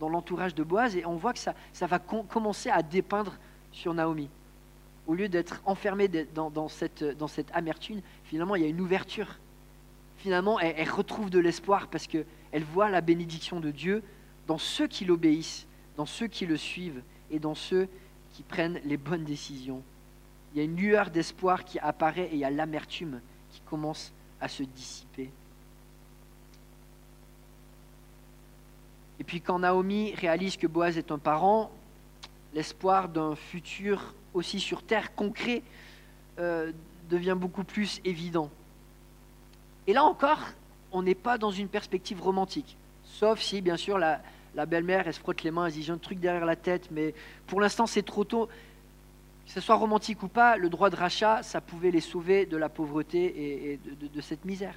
[0.00, 0.96] l'entourage de Boaz.
[0.96, 3.34] Et on voit que ça, va commencer à dépeindre
[3.72, 4.28] sur Naomi.
[5.06, 9.38] Au lieu d'être enfermée dans cette amertume, finalement, il y a une ouverture.
[10.18, 14.02] Finalement, elle, retrouve de l'espoir parce qu'elle voit la bénédiction de Dieu
[14.46, 17.88] dans ceux qui l'obéissent, dans ceux qui le suivent et dans ceux
[18.32, 19.82] qui prennent les bonnes décisions.
[20.52, 24.12] Il y a une lueur d'espoir qui apparaît et il y a l'amertume qui commence
[24.40, 25.30] à se dissiper.
[29.20, 31.70] Et puis quand Naomi réalise que Boaz est un parent,
[32.54, 35.62] l'espoir d'un futur aussi sur terre concret
[36.38, 36.72] euh,
[37.08, 38.50] devient beaucoup plus évident.
[39.88, 40.38] Et là encore,
[40.92, 44.20] on n'est pas dans une perspective romantique, sauf si bien sûr la,
[44.66, 47.12] belle-mère, elle se frotte les mains, elle dit j'ai un truc derrière la tête, mais
[47.48, 48.46] pour l'instant c'est trop tôt.
[49.46, 52.56] Que ce soit romantique ou pas, le droit de rachat, ça pouvait les sauver de
[52.56, 54.74] la pauvreté et, de, cette misère.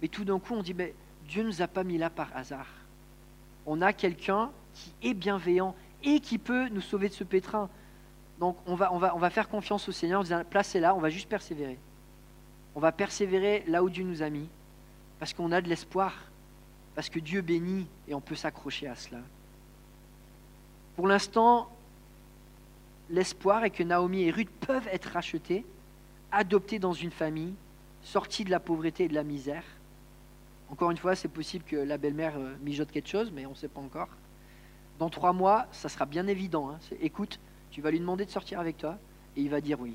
[0.00, 0.94] Mais tout d'un coup, on dit, mais
[1.28, 2.68] Dieu ne nous a pas mis là par hasard
[3.66, 7.68] on a quelqu'un qui est bienveillant et qui peut nous sauver de ce pétrin.
[8.38, 10.94] Donc on va, on va, on va faire confiance au Seigneur en disant, placez là,
[10.94, 11.78] on va juste persévérer.
[12.74, 14.48] On va persévérer là où Dieu nous a mis,
[15.18, 16.12] parce qu'on a de l'espoir,
[16.94, 19.20] parce que Dieu bénit et on peut s'accrocher à cela.
[20.96, 21.70] Pour l'instant,
[23.10, 25.64] l'espoir est que Naomi et Ruth peuvent être rachetés,
[26.30, 27.54] adoptés dans une famille,
[28.02, 29.64] sortis de la pauvreté et de la misère,
[30.70, 33.54] encore une fois, c'est possible que la belle-mère euh, mijote quelque chose, mais on ne
[33.54, 34.08] sait pas encore.
[34.98, 36.70] Dans trois mois, ça sera bien évident.
[36.70, 36.78] Hein.
[37.00, 37.38] Écoute,
[37.70, 38.98] tu vas lui demander de sortir avec toi,
[39.36, 39.94] et il va dire oui.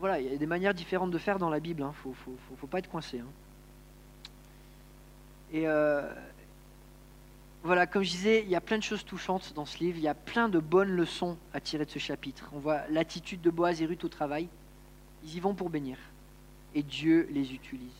[0.00, 1.82] Voilà, il y a des manières différentes de faire dans la Bible.
[1.82, 1.94] Il hein.
[2.06, 3.20] ne faut, pas être coincé.
[3.20, 3.26] Hein.
[5.52, 6.02] Et euh,
[7.62, 9.98] voilà, comme je disais, il y a plein de choses touchantes dans ce livre.
[9.98, 12.48] Il y a plein de bonnes leçons à tirer de ce chapitre.
[12.54, 14.48] On voit l'attitude de Boaz et Ruth au travail.
[15.22, 15.98] Ils y vont pour bénir.
[16.74, 17.92] Et Dieu les utilise.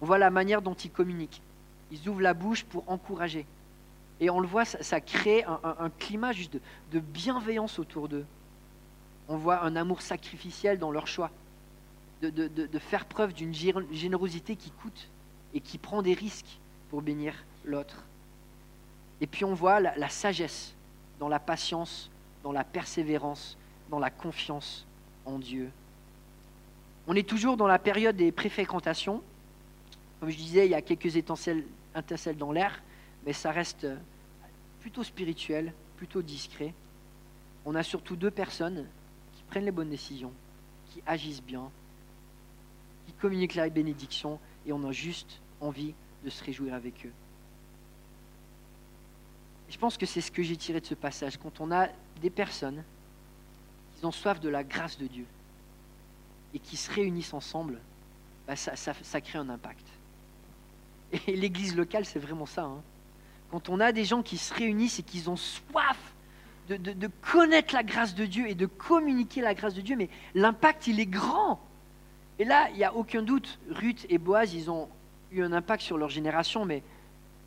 [0.00, 1.42] On voit la manière dont ils communiquent.
[1.92, 3.46] Ils ouvrent la bouche pour encourager.
[4.20, 6.58] Et on le voit, ça, crée un, climat juste
[6.90, 8.26] de, bienveillance autour d'eux.
[9.28, 11.30] On voit un amour sacrificiel dans leur choix,
[12.22, 15.08] de, faire preuve d'une générosité qui coûte
[15.54, 16.58] et qui prend des risques
[16.90, 18.04] pour bénir l'autre.
[19.20, 20.74] Et puis on voit la, sagesse
[21.18, 22.10] dans la patience,
[22.42, 23.56] dans la persévérance,
[23.90, 24.86] dans la confiance
[25.26, 25.70] en Dieu.
[27.06, 29.22] On est toujours dans la période des préfréquentations,
[30.20, 31.64] comme je disais, il y a quelques étincelles,
[32.36, 32.80] dans l'air,
[33.26, 33.86] mais ça reste
[34.80, 36.72] plutôt spirituel, plutôt discret.
[37.64, 38.86] On a surtout deux personnes
[39.48, 40.32] prennent les bonnes décisions,
[40.90, 41.70] qui agissent bien,
[43.06, 47.12] qui communiquent la bénédiction, et on a juste envie de se réjouir avec eux.
[49.68, 51.36] je pense que c'est ce que j'ai tiré de ce passage.
[51.36, 51.88] Quand on a
[52.22, 52.82] des personnes
[53.98, 55.26] qui ont soif de la grâce de Dieu
[56.54, 57.78] et qui se réunissent ensemble,
[58.46, 59.86] bah, ça crée un impact.
[61.26, 62.64] Et l'église locale, c'est vraiment ça.
[62.64, 62.82] Hein.
[63.50, 65.98] Quand on a des gens qui se réunissent et qui ont soif
[66.76, 70.86] de, connaître la grâce de Dieu et de communiquer la grâce de Dieu, mais l'impact,
[70.86, 71.60] il est grand.
[72.38, 74.88] Et là, il n'y a aucun doute, Ruth et Boaz, ils ont
[75.32, 76.82] eu un impact sur leur génération, mais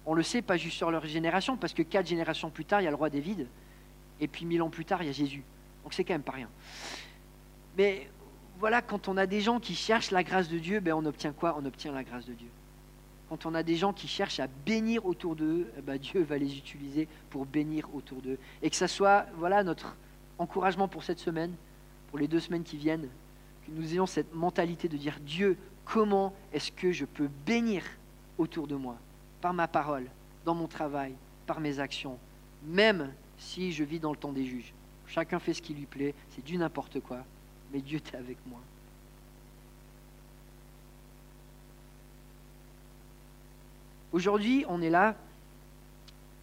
[0.05, 2.85] on le sait, pas juste sur leur génération, parce que quatre générations plus tard, il
[2.85, 3.47] y a le roi David,
[4.19, 5.43] et puis mille ans plus tard, il y a Jésus.
[5.83, 6.49] Donc c'est quand même pas rien.
[7.77, 8.09] Mais
[8.59, 11.31] voilà, quand on a des gens qui cherchent la grâce de Dieu, ben on obtient
[11.31, 11.57] quoi?
[11.59, 12.49] On obtient la grâce de Dieu
[13.31, 16.37] quand on a des gens qui cherchent à bénir autour d'eux, eh ben, Dieu va
[16.37, 18.37] les utiliser pour bénir autour d'eux.
[18.61, 19.95] Et que ça soit voilà notre
[20.37, 21.53] encouragement pour cette semaine,
[22.09, 23.07] pour les deux semaines qui viennent,
[23.65, 27.83] que nous ayons cette mentalité de dire Dieu, comment est-ce que je peux bénir
[28.37, 28.97] autour de moi
[29.39, 30.07] Par ma parole,
[30.43, 31.13] dans mon travail,
[31.47, 32.19] par mes actions,
[32.65, 34.73] même si je vis dans le temps des juges.
[35.07, 37.19] Chacun fait ce qui lui plaît, c'est du n'importe quoi,
[37.71, 38.59] mais Dieu est avec moi.
[44.11, 45.15] Aujourd'hui, on est là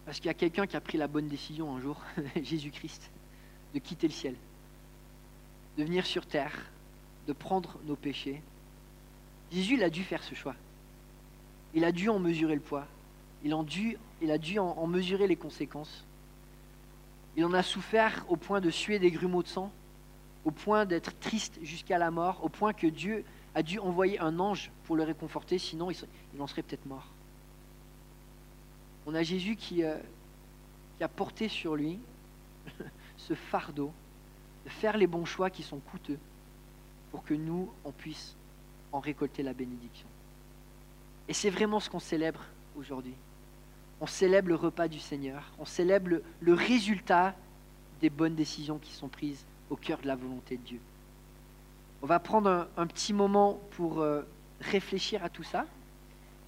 [0.05, 2.01] parce qu'il y a quelqu'un qui a pris la bonne décision un jour,
[2.35, 3.11] Jésus-Christ,
[3.75, 4.35] de quitter le ciel,
[5.77, 6.65] de venir sur terre,
[7.27, 8.41] de prendre nos péchés.
[9.51, 10.55] Jésus, il a dû faire ce choix.
[11.75, 12.87] Il a dû en mesurer le poids.
[13.43, 16.03] Il, a dû, en, mesurer les conséquences.
[17.37, 19.71] Il en a souffert au point de suer des grumeaux de sang,
[20.43, 24.39] au point d'être triste jusqu'à la mort, au point que Dieu a dû envoyer un
[24.39, 27.07] ange pour le réconforter, sinon il en serait peut-être mort.
[29.09, 29.95] On a Jésus qui, euh,
[30.97, 31.97] qui a porté sur lui
[33.17, 33.91] ce fardeau
[34.65, 36.19] de faire les bons choix qui sont coûteux
[37.09, 38.35] pour que nous, on puisse
[38.91, 40.05] en récolter la bénédiction.
[41.27, 42.41] Et c'est vraiment ce qu'on célèbre
[42.77, 43.15] aujourd'hui.
[43.99, 47.33] On célèbre le repas du Seigneur, on célèbre le, résultat
[48.01, 50.79] des bonnes décisions qui sont prises au cœur de la volonté de Dieu.
[52.03, 54.21] On va prendre un, petit moment pour euh,
[54.61, 55.65] réfléchir à tout ça.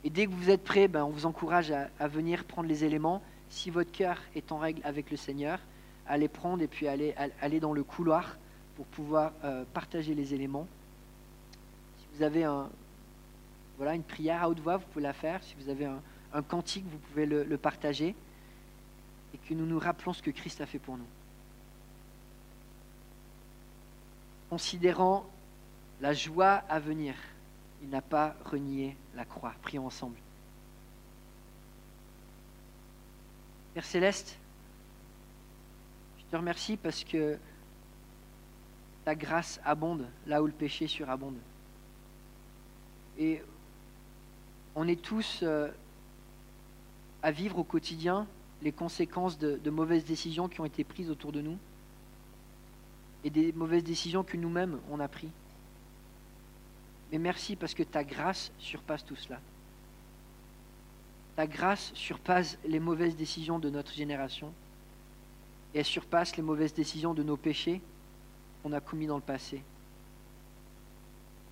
[0.04, 3.22] Et dès que vous êtes prêts, ben, on vous encourage à, venir prendre les éléments.
[3.50, 5.60] Si votre cœur est en règle avec le Seigneur,
[6.08, 7.14] allez prendre et puis allez,
[7.60, 8.38] dans le couloir
[8.76, 10.68] pour pouvoir euh, partager les éléments.
[12.00, 12.70] Si vous avez un,
[13.78, 15.44] voilà, une prière à haute voix, vous pouvez la faire.
[15.44, 18.16] Si vous avez un, cantique, vous pouvez le, le partager.
[19.34, 21.06] Et que nous nous rappelons ce que Christ a fait pour nous.
[24.50, 25.26] Considérant
[26.02, 27.14] la joie à venir,
[27.82, 29.54] il n'a pas renié la croix.
[29.62, 30.18] Prions ensemble.
[33.74, 34.38] Père céleste,
[36.20, 37.38] je te remercie parce que
[39.06, 41.38] ta grâce abonde là où le péché surabonde.
[43.18, 43.42] Et
[44.76, 45.70] on est tous euh,
[47.24, 48.28] à vivre au quotidien
[48.62, 51.58] les conséquences de, de, mauvaises décisions qui ont été prises autour de nous
[53.24, 55.30] et des mauvaises décisions que nous-mêmes on a prises.
[57.12, 59.40] Mais merci parce que ta grâce surpasse tout cela.
[61.36, 64.54] Ta grâce surpasse les mauvaises décisions de notre génération
[65.74, 67.82] et elle surpasse les mauvaises décisions de nos péchés
[68.62, 69.62] qu'on a commis dans le passé.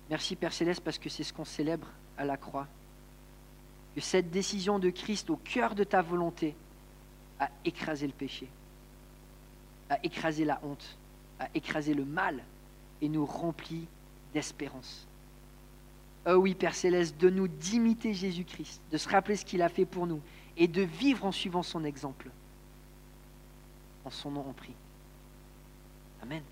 [0.08, 1.86] Merci Père Céleste parce que c'est ce qu'on célèbre
[2.18, 2.66] à la croix.
[3.94, 6.54] Que cette décision de Christ au cœur de ta volonté
[7.38, 8.48] a écrasé le péché,
[9.88, 10.96] a écrasé la honte,
[11.38, 12.42] a écrasé le mal
[13.00, 13.86] et nous remplit
[14.34, 15.06] d'espérance.
[16.26, 19.86] Oh oui, Père Céleste, de nous d'imiter Jésus-Christ, de se rappeler ce qu'il a fait
[19.86, 20.20] pour nous
[20.56, 22.30] et de vivre en suivant son exemple.
[24.04, 24.74] En son nom, on prie.
[26.22, 26.42] Amen.